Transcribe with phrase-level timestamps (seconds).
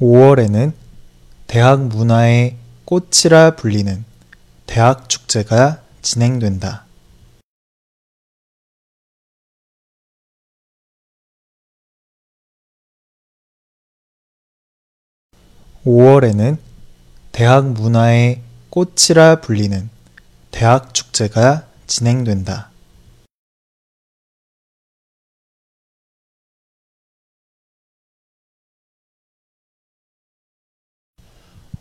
[0.00, 0.72] 5월에는
[1.48, 4.04] 대학 문화의 꽃이라 불리는
[4.66, 6.86] 대학 축제가 진행된다.
[15.84, 16.58] 5월에는
[17.32, 19.90] 대학 문화의 꽃이라 불리는
[20.52, 22.70] 대학 축제가 진행된다.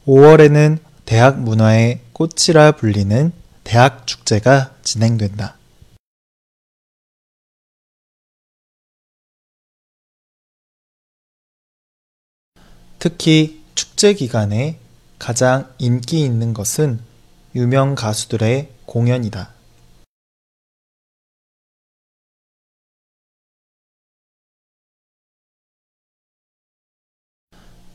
[0.07, 3.33] 5월에는 대학 문화의 꽃이라 불리는
[3.65, 5.57] 대학 축제가 진행된다.
[12.99, 14.79] 특히 축제 기간에
[15.19, 17.01] 가장 인기 있는 것은
[17.53, 19.53] 유명 가수들의 공연이다.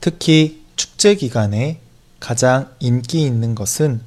[0.00, 1.81] 특히 축제 기간에
[2.22, 4.00] 가장 인기 있는 것은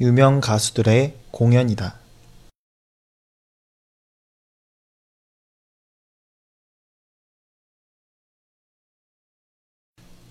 [0.00, 1.98] 유명 가수들의 공연이다.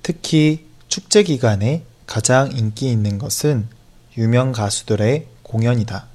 [0.01, 3.67] 특히 축제 기간에 가장 인기 있는 것은
[4.17, 6.07] 유명 가수들의 공연이다.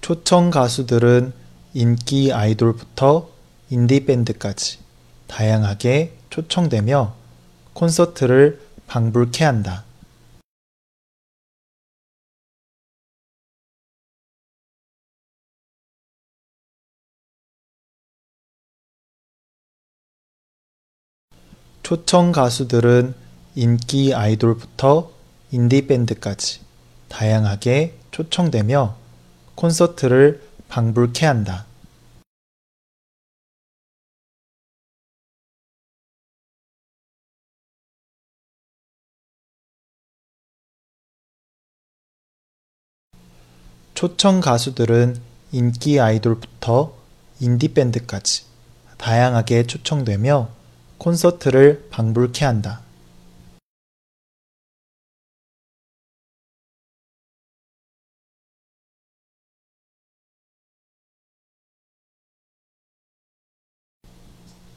[0.00, 1.32] 초청 가수들은
[1.74, 3.39] 인기 아이돌부터
[3.70, 4.78] 인디 밴드까지
[5.28, 7.14] 다양하게 초청되며
[7.72, 9.84] 콘서트를 방불케 한다.
[21.90, 23.14] 초청 가수들은
[23.56, 25.10] 인기 아이돌부터
[25.50, 26.60] 인디밴드까지
[27.08, 28.96] 다양하게 초청되며
[29.56, 31.66] 콘서트를 방불케 한다.
[44.00, 45.20] 초청 가수들은
[45.52, 46.94] 인기 아이돌부터
[47.38, 48.44] 인디밴드까지
[48.96, 50.48] 다양하게 초청되며
[50.96, 52.80] 콘서트를 방불케 한다.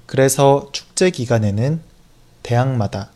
[0.05, 1.81] 그래서 축제 기간에는
[2.43, 3.11] 대학마다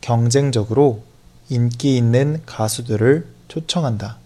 [0.00, 1.02] 경쟁적으로
[1.48, 4.22] 인기 있는 가수들을 초청한다.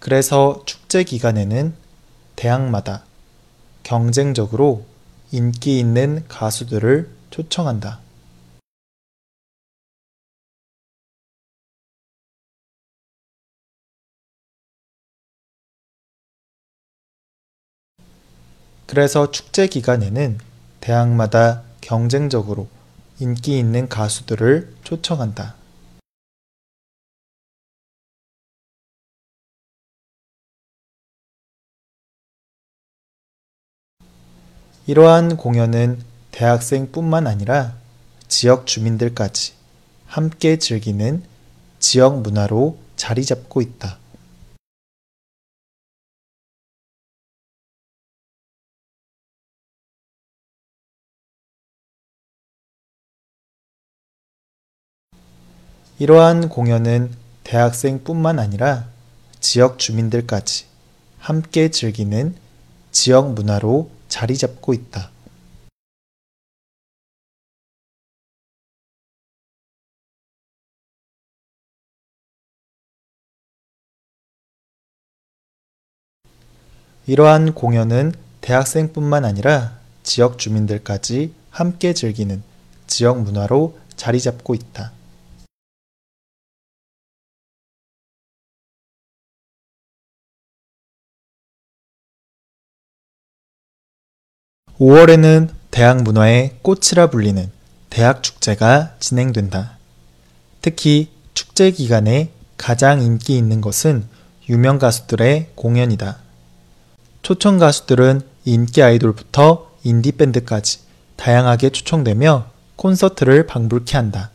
[0.00, 1.74] 그래서 축제 기간에는
[2.36, 3.04] 대학마다
[3.82, 4.84] 경쟁적으로
[5.32, 8.00] 인기 있는 가수들을 초청한다.
[18.86, 20.38] 그래서 축제 기간에는
[20.80, 22.68] 대학마다 경쟁적으로
[23.18, 25.57] 인기 있는 가수들을 초청한다.
[34.88, 36.00] 이러한 공연은
[36.30, 37.76] 대학생뿐만 아니라
[38.26, 39.52] 지역 주민들까지
[40.06, 41.22] 함께 즐기는
[41.78, 43.98] 지역 문화로 자리 잡고 있다.
[55.98, 57.12] 이러한 공연은
[57.44, 58.88] 대학생뿐만 아니라
[59.38, 60.64] 지역 주민들까지
[61.18, 62.34] 함께 즐기는
[62.90, 65.12] 지역 문화로 자리 잡고 있다.
[77.06, 82.42] 이러한 공연은 대학생뿐만 아니라 지역 주민들까지 함께 즐기는
[82.88, 84.97] 지역 문화로 자리 잡고 있다.
[94.80, 97.50] 5월에는 대학 문화의 꽃이라 불리는
[97.90, 99.76] 대학 축제가 진행된다.
[100.62, 104.06] 특히 축제 기간에 가장 인기 있는 것은
[104.48, 106.18] 유명 가수들의 공연이다.
[107.22, 110.78] 초청 가수들은 인기 아이돌부터 인디밴드까지
[111.16, 112.46] 다양하게 초청되며
[112.76, 114.30] 콘서트를 방불케 한다.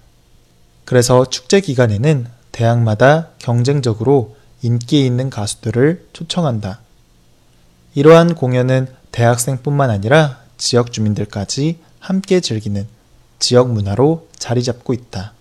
[0.84, 6.81] 그래서 축제 기간에는 대학마다 경쟁적으로 인기 있는 가수들을 초청한다.
[7.96, 12.86] 이러한 공연은 대학생뿐만 아니라 지역 주민들까지 함께 즐기는
[13.39, 15.33] 지역 문화로 자리 잡고 있다.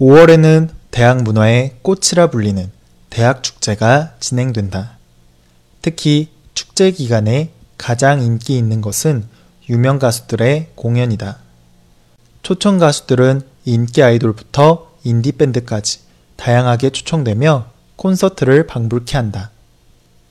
[0.00, 2.70] (5월에는) 대학 문화의 꽃이라 불리는
[3.10, 4.98] 대학 축제가 진행된다.
[5.82, 9.26] 특히 축제 기간에 가장 인기 있는 것은
[9.68, 11.38] 유명 가수들의 공연이다.
[12.42, 16.00] 초청 가수들은 인기 아이돌부터 인디밴드까지
[16.36, 19.50] 다양하게 초청되며 콘서트를 방불케 한다.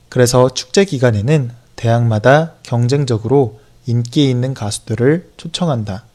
[0.10, 6.06] 그래서 축제 기간에는 대학마다 경쟁적으로 인기 있는 가수들을 초청한다.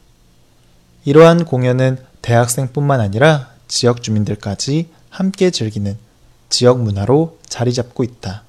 [1.05, 5.97] 이러한 공연은 대학생뿐만 아니라 지역 주민들까지 함께 즐기는
[6.49, 8.43] 지역 문화로 자리 잡고 있다.